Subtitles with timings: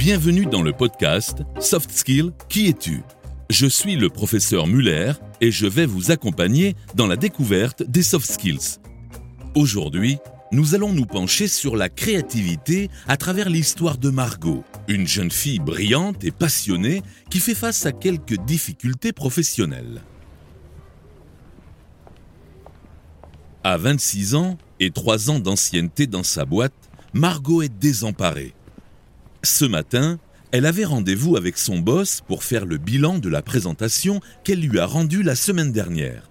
[0.00, 3.02] Bienvenue dans le podcast Soft Skill, qui es-tu?
[3.50, 8.24] Je suis le professeur Muller et je vais vous accompagner dans la découverte des soft
[8.24, 8.78] skills.
[9.54, 10.16] Aujourd'hui,
[10.52, 15.58] nous allons nous pencher sur la créativité à travers l'histoire de Margot, une jeune fille
[15.58, 20.00] brillante et passionnée qui fait face à quelques difficultés professionnelles.
[23.64, 26.72] À 26 ans et 3 ans d'ancienneté dans sa boîte,
[27.12, 28.54] Margot est désemparée.
[29.42, 30.18] Ce matin,
[30.52, 34.78] elle avait rendez-vous avec son boss pour faire le bilan de la présentation qu'elle lui
[34.78, 36.28] a rendue la semaine dernière.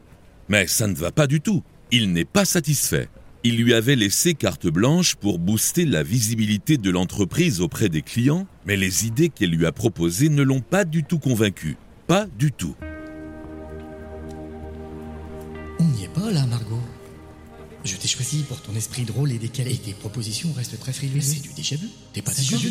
[0.48, 1.64] Mais ça ne va pas du tout.
[1.92, 3.10] Il n'est pas satisfait.
[3.44, 8.46] Il lui avait laissé carte blanche pour booster la visibilité de l'entreprise auprès des clients,
[8.66, 11.78] mais les idées qu'elle lui a proposées ne l'ont pas du tout convaincu.
[12.06, 12.76] Pas du tout.
[15.80, 16.82] On n'y est pas là, Margot.
[17.90, 19.74] Je t'ai choisi pour ton esprit drôle et décalé.
[19.74, 21.24] Et tes propositions restent très frileuses.
[21.24, 21.88] C'est du déjà vu.
[22.14, 22.62] T'es pas d'accord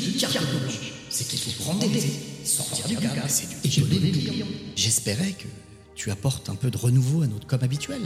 [1.11, 2.03] C'est qu'il faut prendre des
[2.45, 4.47] sortir du cadre, c'est du étonner clients.
[4.77, 5.49] J'espérais que
[5.97, 8.03] tu apportes un peu de renouveau à notre com habituel.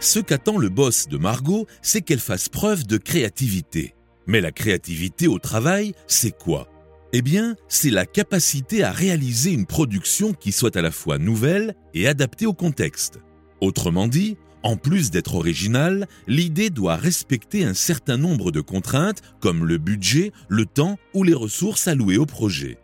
[0.00, 3.94] Ce qu'attend le boss de Margot, c'est qu'elle fasse preuve de créativité.
[4.26, 6.73] Mais la créativité au travail, c'est quoi?
[7.16, 11.76] Eh bien, c'est la capacité à réaliser une production qui soit à la fois nouvelle
[11.94, 13.20] et adaptée au contexte.
[13.60, 19.64] Autrement dit, en plus d'être originale, l'idée doit respecter un certain nombre de contraintes comme
[19.64, 22.78] le budget, le temps ou les ressources allouées au projet.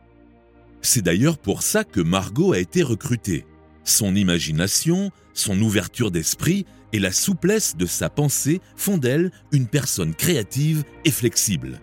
[0.80, 3.46] C'est d'ailleurs pour ça que Margot a été recrutée.
[3.82, 10.14] Son imagination, son ouverture d'esprit et la souplesse de sa pensée font d'elle une personne
[10.14, 11.80] créative et flexible.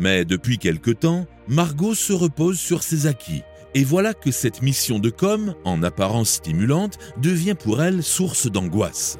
[0.00, 3.42] Mais depuis quelque temps, Margot se repose sur ses acquis.
[3.74, 9.18] Et voilà que cette mission de com, en apparence stimulante, devient pour elle source d'angoisse.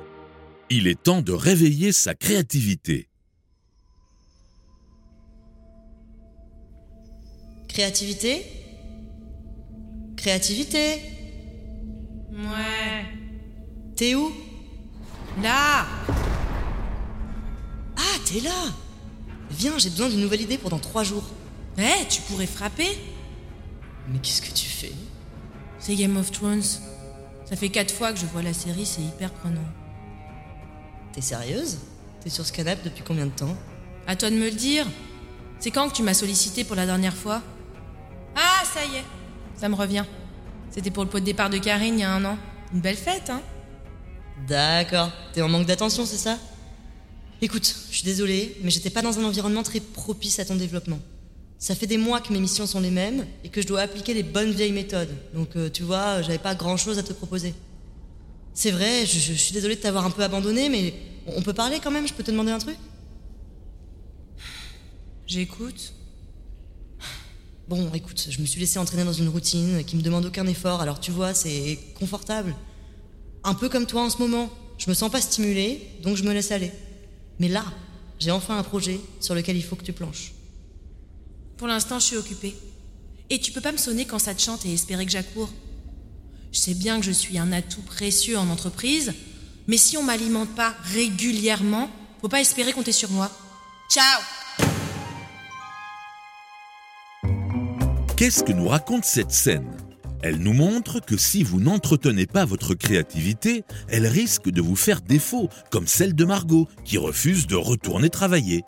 [0.71, 3.09] Il est temps de réveiller sa créativité.
[7.69, 8.47] Créativité?
[10.17, 11.03] Créativité?
[12.33, 13.05] Ouais.
[13.97, 14.33] T'es où?
[15.43, 15.87] Là
[17.97, 18.51] Ah, t'es là
[19.51, 21.25] Viens, j'ai besoin d'une nouvelle idée pendant trois jours.
[21.79, 22.89] Eh, tu pourrais frapper
[24.09, 24.93] Mais qu'est-ce que tu fais?
[25.79, 26.63] C'est Game of Thrones.
[27.45, 29.65] Ça fait quatre fois que je vois la série, c'est hyper prenant.
[31.13, 31.79] T'es sérieuse?
[32.21, 33.57] T'es sur ce canapé depuis combien de temps?
[34.07, 34.87] À toi de me le dire.
[35.59, 37.43] C'est quand que tu m'as sollicité pour la dernière fois?
[38.37, 39.05] Ah, ça y est.
[39.57, 40.05] Ça me revient.
[40.71, 42.39] C'était pour le pot de départ de Karine il y a un an.
[42.73, 43.43] Une belle fête, hein?
[44.47, 46.39] D'accord, t'es en manque d'attention, c'est ça?
[47.43, 50.99] Écoute, je suis désolée, mais j'étais pas dans un environnement très propice à ton développement.
[51.59, 54.13] Ça fait des mois que mes missions sont les mêmes et que je dois appliquer
[54.13, 55.11] les bonnes vieilles méthodes.
[55.35, 57.55] Donc, euh, tu vois, j'avais pas grand chose à te proposer.
[58.53, 60.95] C'est vrai, je, je suis désolée de t'avoir un peu abandonné, mais
[61.27, 62.77] on peut parler quand même Je peux te demander un truc?
[65.27, 65.95] J'écoute.
[67.69, 70.81] Bon, écoute, je me suis laissé entraîner dans une routine qui me demande aucun effort,
[70.81, 72.55] alors tu vois, c'est confortable.
[73.45, 74.51] Un peu comme toi en ce moment.
[74.77, 76.73] Je me sens pas stimulée, donc je me laisse aller.
[77.41, 77.65] Mais là,
[78.21, 80.33] j'ai enfin un projet sur lequel il faut que tu planches.
[81.57, 82.55] Pour l'instant, je suis occupée.
[83.31, 85.51] Et tu peux pas me sonner quand ça te chante et espérer que j'accours.
[86.53, 89.15] Je sais bien que je suis un atout précieux en entreprise,
[89.67, 91.91] mais si on m'alimente pas régulièrement,
[92.21, 93.31] faut pas espérer compter sur moi.
[93.91, 94.21] Ciao
[98.17, 99.75] Qu'est-ce que nous raconte cette scène?
[100.23, 105.01] Elle nous montre que si vous n'entretenez pas votre créativité, elle risque de vous faire
[105.01, 108.63] défaut, comme celle de Margot, qui refuse de retourner travailler.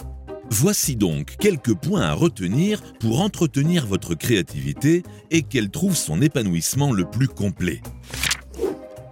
[0.51, 6.93] Voici donc quelques points à retenir pour entretenir votre créativité et qu'elle trouve son épanouissement
[6.93, 7.81] le plus complet.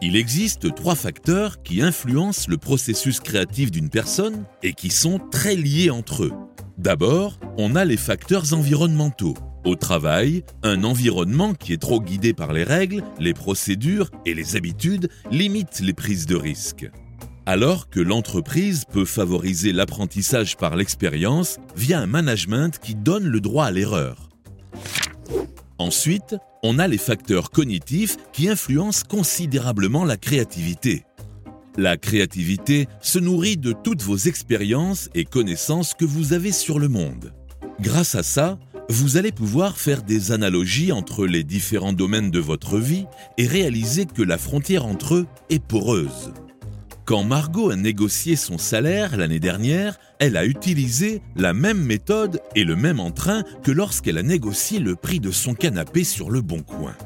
[0.02, 5.56] Il existe trois facteurs qui influencent le processus créatif d'une personne et qui sont très
[5.56, 6.32] liés entre eux.
[6.78, 9.34] D'abord, on a les facteurs environnementaux.
[9.64, 14.56] Au travail, un environnement qui est trop guidé par les règles, les procédures et les
[14.56, 16.90] habitudes limite les prises de risques.
[17.44, 23.66] Alors que l'entreprise peut favoriser l'apprentissage par l'expérience via un management qui donne le droit
[23.66, 24.30] à l'erreur.
[25.78, 31.04] Ensuite, on a les facteurs cognitifs qui influencent considérablement la créativité.
[31.76, 36.88] La créativité se nourrit de toutes vos expériences et connaissances que vous avez sur le
[36.88, 37.32] monde.
[37.80, 38.58] Grâce à ça,
[38.90, 43.06] vous allez pouvoir faire des analogies entre les différents domaines de votre vie
[43.38, 46.32] et réaliser que la frontière entre eux est poreuse.
[47.04, 52.64] Quand Margot a négocié son salaire l'année dernière, elle a utilisé la même méthode et
[52.64, 56.62] le même entrain que lorsqu'elle a négocié le prix de son canapé sur le bon
[56.62, 56.96] coin.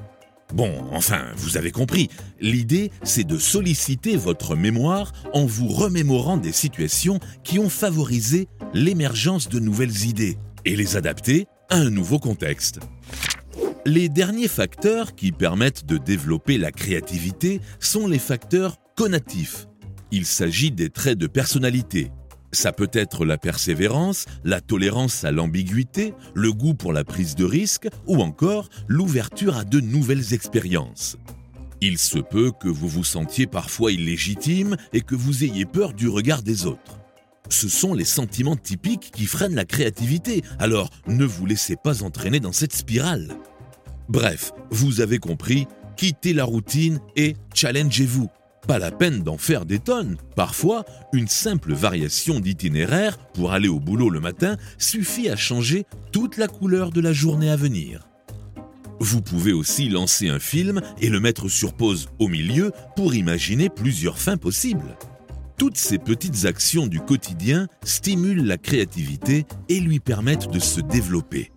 [0.55, 2.09] Bon, enfin, vous avez compris,
[2.41, 9.51] l'idée c'est de solliciter votre mémoire en vous remémorant des situations qui ont favorisé l'émergence
[9.51, 12.81] de nouvelles idées et les adapter à un nouveau contexte.
[13.87, 19.67] Les derniers facteurs qui permettent de développer la créativité sont les facteurs conatifs.
[20.11, 22.11] Il s'agit des traits de personnalité.
[22.53, 27.45] Ça peut être la persévérance, la tolérance à l'ambiguïté, le goût pour la prise de
[27.45, 31.17] risque ou encore l'ouverture à de nouvelles expériences.
[31.81, 36.09] Il se peut que vous vous sentiez parfois illégitime et que vous ayez peur du
[36.09, 37.04] regard des autres.
[37.49, 42.41] Ce sont les sentiments typiques qui freinent la créativité, alors ne vous laissez pas entraîner
[42.41, 43.37] dans cette spirale.
[44.09, 48.29] Bref, vous avez compris, quittez la routine et challengez-vous.
[48.67, 50.17] Pas la peine d'en faire des tonnes.
[50.37, 56.39] Parfois, une simple variation d'itinéraire pour aller au boulot le matin suffit à changer toute
[56.39, 58.09] la couleur de la journée à venir.
[59.01, 63.69] Vous pouvez aussi lancer un film et le mettre sur pause au milieu pour imaginer
[63.69, 64.97] plusieurs fins possibles.
[65.57, 71.53] Toutes ces petites actions du quotidien stimulent la créativité et lui permettent de se développer.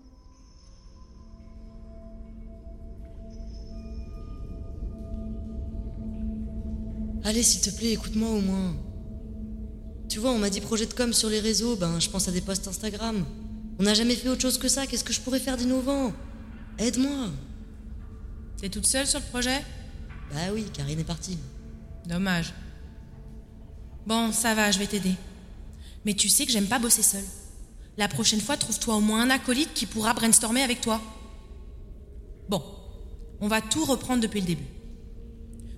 [7.23, 8.75] Allez, s'il te plaît, écoute-moi au moins.
[10.07, 12.31] Tu vois, on m'a dit projet de com sur les réseaux, ben je pense à
[12.31, 13.25] des posts Instagram.
[13.79, 16.13] On n'a jamais fait autre chose que ça, qu'est-ce que je pourrais faire d'innovant?
[16.77, 17.29] Aide-moi
[18.61, 19.61] T'es toute seule sur le projet?
[20.31, 21.37] Bah oui, Karine est partie.
[22.07, 22.53] Dommage.
[24.07, 25.15] Bon, ça va, je vais t'aider.
[26.05, 27.25] Mais tu sais que j'aime pas bosser seule.
[27.97, 31.01] La prochaine fois, trouve-toi au moins un acolyte qui pourra brainstormer avec toi.
[32.47, 32.63] Bon,
[33.41, 34.67] on va tout reprendre depuis le début.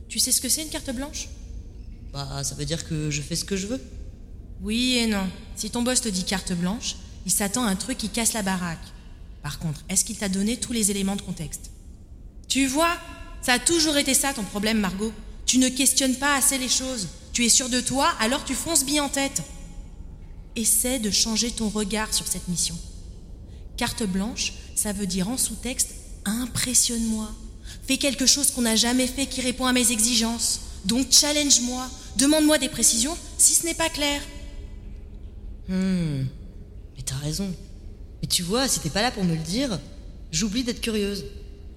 [0.09, 1.27] Tu sais ce que c'est une carte blanche?
[2.13, 3.81] Bah, ça veut dire que je fais ce que je veux.
[4.61, 5.27] Oui et non.
[5.55, 8.43] Si ton boss te dit carte blanche, il s'attend à un truc qui casse la
[8.43, 8.77] baraque.
[9.41, 11.71] Par contre, est-ce qu'il t'a donné tous les éléments de contexte?
[12.47, 12.95] Tu vois?
[13.41, 15.13] Ça a toujours été ça ton problème, Margot.
[15.47, 17.07] Tu ne questionnes pas assez les choses.
[17.39, 19.43] Tu es sûr de toi, alors tu fonces bien en tête.
[20.57, 22.75] Essaie de changer ton regard sur cette mission.
[23.77, 25.91] Carte blanche, ça veut dire en sous-texte
[26.25, 27.31] impressionne-moi.
[27.87, 30.59] Fais quelque chose qu'on n'a jamais fait qui répond à mes exigences.
[30.83, 31.89] Donc challenge-moi.
[32.17, 34.21] Demande-moi des précisions si ce n'est pas clair.
[35.69, 36.25] Hmm.
[36.97, 37.55] Mais t'as raison.
[38.21, 39.79] Mais tu vois, si t'es pas là pour me le dire,
[40.33, 41.23] j'oublie d'être curieuse.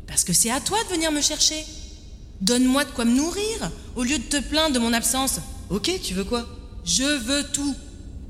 [0.08, 1.64] Parce que c'est à toi de venir me chercher.
[2.40, 5.38] Donne-moi de quoi me nourrir, au lieu de te plaindre de mon absence.
[5.70, 6.46] Ok, tu veux quoi?
[6.84, 7.74] Je veux tout.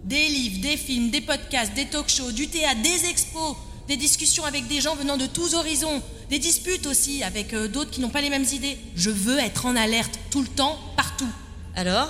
[0.05, 3.57] Des livres, des films, des podcasts, des talk-shows, du théâtre, des expos,
[3.89, 7.91] des discussions avec des gens venant de tous horizons, des disputes aussi avec euh, d'autres
[7.91, 8.79] qui n'ont pas les mêmes idées.
[8.97, 11.29] Je veux être en alerte tout le temps, partout.
[11.75, 12.09] Alors,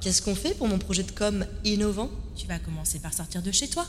[0.00, 2.10] qu'est-ce qu'on fait pour mon projet de com innovant?
[2.36, 3.86] Tu vas commencer par sortir de chez toi.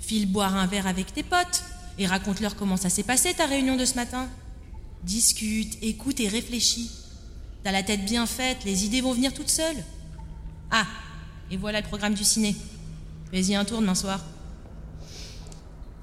[0.00, 1.62] File boire un verre avec tes potes
[1.98, 4.28] et raconte-leur comment ça s'est passé ta réunion de ce matin.
[5.04, 6.90] Discute, écoute et réfléchis.
[7.62, 9.84] T'as la tête bien faite, les idées vont venir toutes seules.
[10.70, 10.86] Ah,
[11.50, 12.56] et voilà le programme du ciné.
[13.30, 14.20] Fais-y un tour demain soir.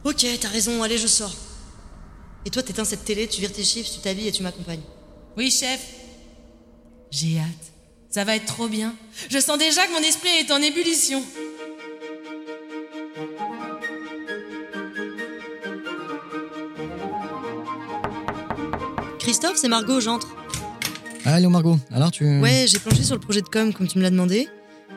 [0.03, 1.35] Ok, t'as raison, allez, je sors.
[2.45, 4.83] Et toi, t'éteins cette télé, tu vires tes chiffres, tu t'habilles et tu m'accompagnes.
[5.35, 5.81] Oui, chef.
[7.11, 7.73] J'ai hâte.
[8.09, 8.95] Ça va être trop bien.
[9.29, 11.23] Je sens déjà que mon esprit est en ébullition.
[19.19, 20.36] Christophe, c'est Margot, j'entre.
[21.29, 22.39] Allô Margot, alors tu...
[22.39, 24.47] Ouais, j'ai planché sur le projet de com comme tu me l'as demandé.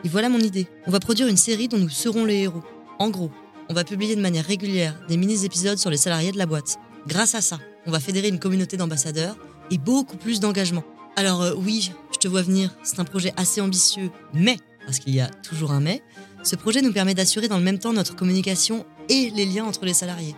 [0.05, 0.65] Et voilà mon idée.
[0.87, 2.63] On va produire une série dont nous serons les héros.
[2.99, 3.29] En gros,
[3.67, 6.77] on va publier de manière régulière des mini-épisodes sur les salariés de la boîte.
[7.05, 9.35] Grâce à ça, on va fédérer une communauté d'ambassadeurs
[9.71, 10.85] et beaucoup plus d'engagement.
[11.17, 15.13] Alors euh, oui, je te vois venir, c'est un projet assez ambitieux, mais, parce qu'il
[15.13, 16.01] y a toujours un mais,
[16.43, 19.83] ce projet nous permet d'assurer dans le même temps notre communication et les liens entre
[19.83, 20.37] les salariés.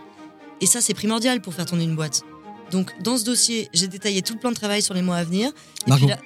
[0.60, 2.22] Et ça, c'est primordial pour faire tourner une boîte.
[2.70, 5.24] Donc, dans ce dossier, j'ai détaillé tout le plan de travail sur les mois à
[5.24, 5.50] venir.
[5.86, 6.06] Et Margot.
[6.08, 6.18] là,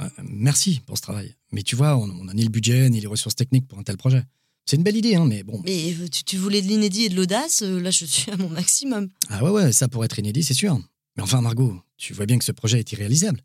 [0.00, 1.34] Euh, merci pour ce travail.
[1.52, 3.98] Mais tu vois, on n'a ni le budget, ni les ressources techniques pour un tel
[3.98, 4.22] projet.
[4.64, 5.60] C'est une belle idée, hein, mais bon.
[5.64, 8.36] mais euh, tu, tu voulais de l'inédit et de l'audace, euh, là je suis à
[8.38, 9.10] mon maximum.
[9.28, 10.78] Ah ouais, ouais, ça pourrait être inédit, c'est sûr.
[11.16, 13.42] Mais enfin, Margot, tu vois bien que ce projet est irréalisable.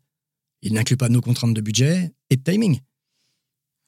[0.62, 2.80] Il n'inclut pas nos contraintes de budget et de timing.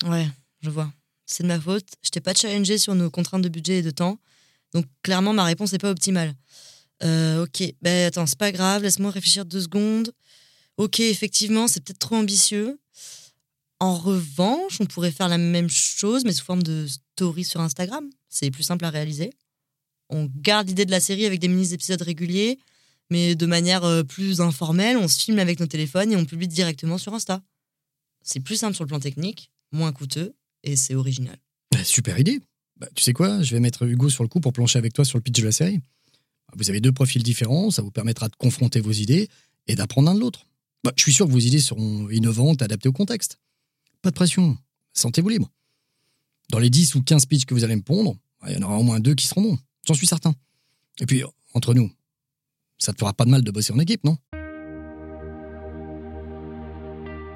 [0.07, 0.27] Ouais,
[0.61, 0.93] je vois.
[1.27, 1.87] C'est de ma faute.
[2.03, 4.19] Je t'ai pas challengé sur nos contraintes de budget et de temps.
[4.75, 6.35] Donc clairement, ma réponse n'est pas optimale.
[7.03, 10.13] Euh, ok, ben attends, c'est pas grave, laisse-moi réfléchir deux secondes.
[10.77, 12.79] Ok, effectivement, c'est peut-être trop ambitieux.
[13.81, 18.09] En revanche, on pourrait faire la même chose, mais sous forme de story sur Instagram.
[18.29, 19.31] C'est plus simple à réaliser.
[20.11, 22.59] On garde l'idée de la série avec des mini-épisodes réguliers,
[23.11, 24.97] mais de manière euh, plus informelle.
[24.97, 27.43] On se filme avec nos téléphones et on publie directement sur Insta.
[28.23, 31.39] C'est plus simple sur le plan technique, moins coûteux, et c'est original.
[31.73, 32.41] Bah, super idée.
[32.77, 35.05] Bah, tu sais quoi, je vais mettre Hugo sur le coup pour plancher avec toi
[35.05, 35.81] sur le pitch de la série.
[36.57, 39.29] Vous avez deux profils différents, ça vous permettra de confronter vos idées
[39.67, 40.47] et d'apprendre l'un de l'autre.
[40.85, 43.39] Bah, je suis sûr que vos idées seront innovantes, adaptées au contexte.
[44.03, 44.57] Pas de pression,
[44.95, 45.51] sentez-vous libre.
[46.51, 48.79] Dans les 10 ou 15 pitchs que vous allez me pondre, il y en aura
[48.79, 50.35] au moins deux qui seront bons, j'en suis certain.
[51.01, 51.23] Et puis,
[51.55, 51.91] entre nous,
[52.79, 54.17] ça te fera pas de mal de bosser en équipe, non?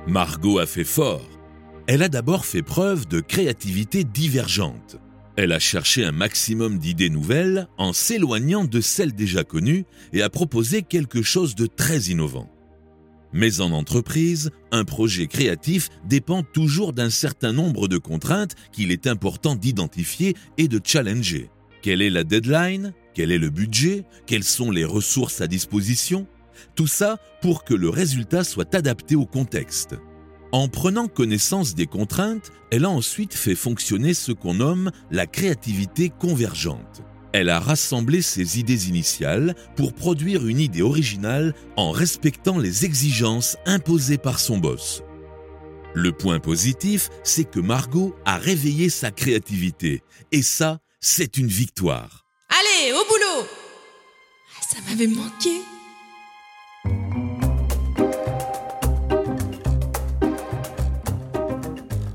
[0.07, 1.28] Margot a fait fort.
[1.87, 4.97] Elle a d'abord fait preuve de créativité divergente.
[5.36, 10.28] Elle a cherché un maximum d'idées nouvelles en s'éloignant de celles déjà connues et a
[10.28, 12.50] proposé quelque chose de très innovant.
[13.32, 19.06] Mais en entreprise, un projet créatif dépend toujours d'un certain nombre de contraintes qu'il est
[19.06, 21.48] important d'identifier et de challenger.
[21.80, 22.92] Quelle est la deadline?
[23.14, 24.04] Quel est le budget?
[24.26, 26.26] Quelles sont les ressources à disposition?
[26.76, 29.96] Tout ça pour que le résultat soit adapté au contexte.
[30.52, 36.11] En prenant connaissance des contraintes, elle a ensuite fait fonctionner ce qu'on nomme la créativité
[36.11, 37.02] convergente.
[37.32, 43.56] Elle a rassemblé ses idées initiales pour produire une idée originale en respectant les exigences
[43.64, 45.02] imposées par son boss.
[45.94, 52.26] Le point positif, c'est que Margot a réveillé sa créativité, et ça, c'est une victoire.
[52.50, 55.62] Allez, au boulot ah, Ça m'avait manqué.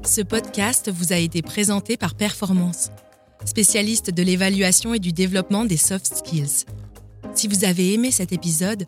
[0.07, 2.91] Ce podcast vous a été présenté par Performance
[3.43, 6.65] spécialiste de l'évaluation et du développement des soft skills.
[7.35, 8.85] Si vous avez aimé cet épisode,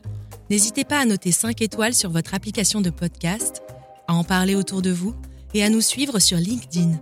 [0.50, 3.62] n'hésitez pas à noter 5 étoiles sur votre application de podcast,
[4.08, 5.14] à en parler autour de vous
[5.54, 6.98] et à nous suivre sur LinkedIn.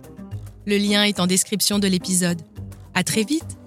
[0.66, 2.42] Le lien est en description de l'épisode.
[2.94, 3.57] À très vite